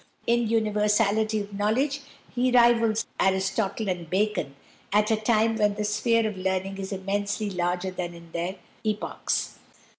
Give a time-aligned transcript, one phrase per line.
[0.25, 2.01] In universality of knowledge
[2.33, 4.55] he rivals Aristotle and Bacon
[4.91, 9.59] at a time when the sphere of learning is immensely larger than in their epochs.